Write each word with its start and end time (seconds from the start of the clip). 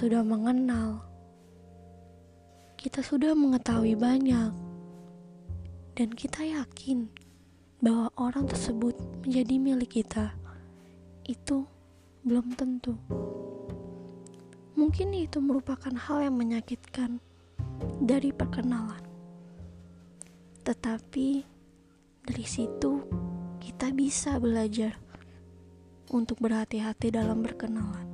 sudah 0.00 0.24
mengenal, 0.24 1.04
kita 2.80 3.04
sudah 3.04 3.36
mengetahui 3.36 3.94
banyak, 3.94 4.48
dan 5.92 6.08
kita 6.16 6.40
yakin 6.40 7.04
bahwa 7.84 8.08
orang 8.16 8.48
tersebut 8.48 8.96
menjadi 9.22 9.54
milik 9.60 10.00
kita. 10.00 10.32
Itu 11.28 11.68
belum 12.24 12.56
tentu. 12.56 12.96
Mungkin 14.80 15.12
itu 15.12 15.38
merupakan 15.44 15.92
hal 15.92 16.26
yang 16.26 16.40
menyakitkan 16.40 17.20
dari 18.02 18.32
perkenalan, 18.32 19.04
tetapi 20.64 21.44
dari 22.24 22.46
situ 22.48 23.04
kita 23.62 23.92
bisa 23.92 24.42
belajar 24.42 24.96
untuk 26.10 26.40
berhati-hati 26.40 27.14
dalam 27.14 27.44
berkenalan. 27.44 28.09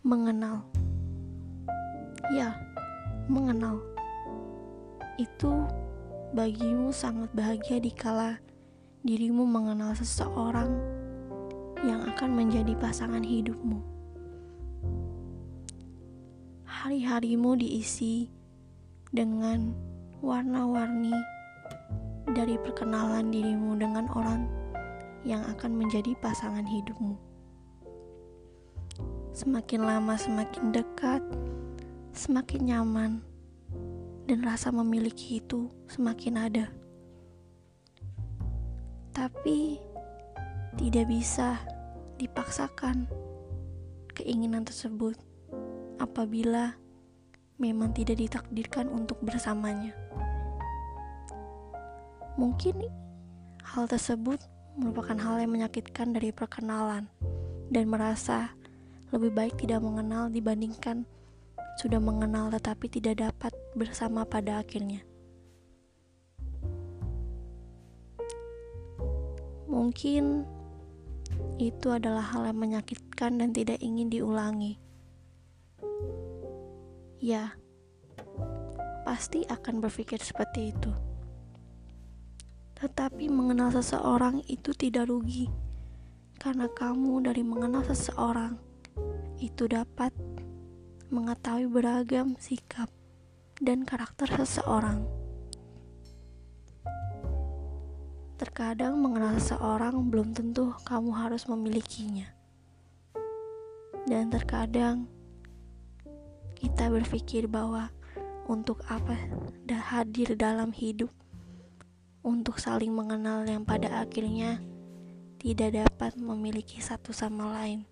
Mengenal, 0.00 0.64
ya, 2.32 2.56
mengenal 3.28 3.84
itu 5.20 5.68
bagimu 6.32 6.88
sangat 6.88 7.28
bahagia 7.36 7.76
dikala 7.76 8.40
dirimu 9.04 9.44
mengenal 9.44 9.92
seseorang 9.92 10.72
yang 11.84 12.00
akan 12.08 12.32
menjadi 12.32 12.72
pasangan 12.80 13.20
hidupmu. 13.20 13.84
Hari-harimu 16.64 17.60
diisi 17.60 18.32
dengan 19.12 19.76
warna-warni 20.24 21.12
dari 22.32 22.56
perkenalan 22.56 23.28
dirimu 23.28 23.76
dengan 23.76 24.08
orang 24.16 24.48
yang 25.28 25.44
akan 25.44 25.76
menjadi 25.76 26.16
pasangan 26.24 26.64
hidupmu. 26.64 27.29
Semakin 29.30 29.86
lama 29.86 30.18
semakin 30.18 30.74
dekat, 30.74 31.22
semakin 32.10 32.60
nyaman, 32.66 33.12
dan 34.26 34.42
rasa 34.42 34.74
memiliki 34.74 35.38
itu 35.38 35.70
semakin 35.86 36.34
ada. 36.38 36.66
Tapi 39.14 39.78
tidak 40.78 41.06
bisa 41.06 41.58
dipaksakan 42.18 43.06
keinginan 44.14 44.66
tersebut 44.66 45.14
apabila 46.02 46.74
memang 47.60 47.94
tidak 47.94 48.18
ditakdirkan 48.18 48.90
untuk 48.90 49.18
bersamanya. 49.22 49.94
Mungkin 52.34 52.82
hal 53.62 53.84
tersebut 53.86 54.40
merupakan 54.74 55.18
hal 55.18 55.42
yang 55.42 55.52
menyakitkan 55.52 56.16
dari 56.16 56.32
perkenalan 56.32 57.06
dan 57.68 57.84
merasa 57.86 58.54
lebih 59.10 59.34
baik 59.34 59.54
tidak 59.58 59.82
mengenal 59.82 60.30
dibandingkan 60.30 61.02
sudah 61.80 61.98
mengenal 61.98 62.52
tetapi 62.52 62.86
tidak 62.92 63.24
dapat 63.24 63.52
bersama 63.72 64.22
pada 64.28 64.60
akhirnya. 64.60 65.02
Mungkin 69.70 70.44
itu 71.56 71.88
adalah 71.88 72.26
hal 72.34 72.50
yang 72.50 72.58
menyakitkan 72.58 73.38
dan 73.38 73.50
tidak 73.54 73.78
ingin 73.80 74.12
diulangi. 74.12 74.76
Ya, 77.20 77.54
pasti 79.08 79.44
akan 79.48 79.80
berpikir 79.80 80.20
seperti 80.20 80.72
itu. 80.72 80.92
Tetapi 82.80 83.28
mengenal 83.28 83.72
seseorang 83.72 84.40
itu 84.48 84.72
tidak 84.72 85.08
rugi, 85.12 85.52
karena 86.40 86.64
kamu 86.72 87.28
dari 87.28 87.44
mengenal 87.44 87.84
seseorang 87.84 88.69
itu 89.40 89.64
dapat 89.64 90.12
mengetahui 91.08 91.64
beragam 91.72 92.36
sikap 92.36 92.92
dan 93.56 93.88
karakter 93.88 94.28
seseorang. 94.28 95.08
Terkadang 98.36 99.00
mengenal 99.00 99.40
seseorang 99.40 100.12
belum 100.12 100.36
tentu 100.36 100.76
kamu 100.84 101.16
harus 101.16 101.48
memilikinya. 101.48 102.28
Dan 104.04 104.28
terkadang 104.28 105.08
kita 106.60 106.92
berpikir 106.92 107.48
bahwa 107.48 107.88
untuk 108.44 108.84
apa 108.92 109.16
dah 109.64 109.80
hadir 109.80 110.36
dalam 110.36 110.72
hidup 110.76 111.08
untuk 112.20 112.60
saling 112.60 112.92
mengenal 112.92 113.48
yang 113.48 113.64
pada 113.64 114.04
akhirnya 114.04 114.60
tidak 115.40 115.88
dapat 115.88 116.12
memiliki 116.20 116.84
satu 116.84 117.16
sama 117.16 117.48
lain 117.56 117.88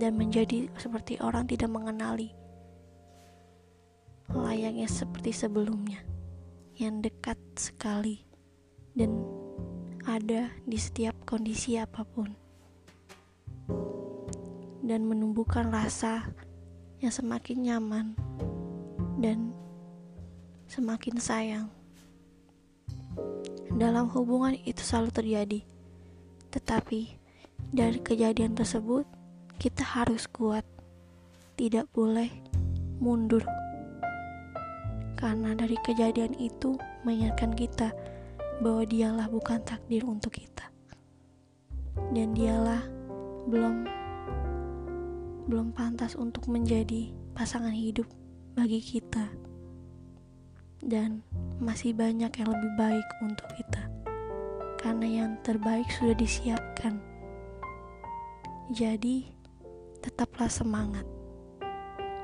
dan 0.00 0.16
menjadi 0.16 0.72
seperti 0.80 1.20
orang 1.20 1.44
tidak 1.44 1.68
mengenali 1.68 2.32
layaknya 4.32 4.86
seperti 4.86 5.34
sebelumnya 5.34 6.00
yang 6.78 7.02
dekat 7.02 7.36
sekali 7.58 8.22
dan 8.94 9.10
ada 10.06 10.48
di 10.64 10.78
setiap 10.78 11.12
kondisi 11.26 11.76
apa 11.76 12.06
pun. 12.06 12.32
Dan 14.80 15.06
menumbuhkan 15.06 15.68
rasa 15.70 16.32
yang 17.04 17.12
semakin 17.12 17.58
nyaman 17.68 18.06
dan 19.20 19.52
semakin 20.66 21.20
sayang. 21.20 21.66
Dalam 23.76 24.08
hubungan 24.10 24.56
itu 24.66 24.82
selalu 24.82 25.10
terjadi 25.14 25.60
tetapi 26.50 27.14
dari 27.70 28.02
kejadian 28.02 28.58
tersebut 28.58 29.06
kita 29.60 29.84
harus 29.84 30.24
kuat, 30.24 30.64
tidak 31.60 31.84
boleh 31.92 32.32
mundur. 32.96 33.44
Karena 35.20 35.52
dari 35.52 35.76
kejadian 35.84 36.32
itu 36.40 36.80
mengingatkan 37.04 37.52
kita 37.52 37.92
bahwa 38.64 38.88
dialah 38.88 39.28
bukan 39.28 39.60
takdir 39.60 40.00
untuk 40.08 40.40
kita. 40.40 40.64
Dan 42.16 42.32
dialah 42.32 42.80
belum 43.52 43.84
belum 45.44 45.76
pantas 45.76 46.16
untuk 46.16 46.48
menjadi 46.48 47.12
pasangan 47.36 47.76
hidup 47.76 48.08
bagi 48.56 48.80
kita. 48.80 49.28
Dan 50.80 51.20
masih 51.60 51.92
banyak 51.92 52.32
yang 52.32 52.48
lebih 52.48 52.72
baik 52.80 53.08
untuk 53.20 53.44
kita. 53.60 53.92
Karena 54.80 55.04
yang 55.04 55.36
terbaik 55.44 55.84
sudah 55.92 56.16
disiapkan. 56.16 56.96
Jadi, 58.72 59.39
tetaplah 60.00 60.50
semangat. 60.50 61.06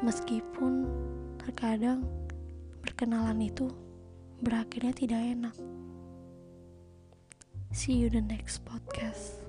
Meskipun 0.00 0.88
terkadang 1.36 2.06
berkenalan 2.80 3.44
itu 3.44 3.68
berakhirnya 4.40 4.96
tidak 4.96 5.20
enak. 5.20 5.56
See 7.74 7.98
you 7.98 8.08
the 8.08 8.22
next 8.22 8.64
podcast. 8.64 9.43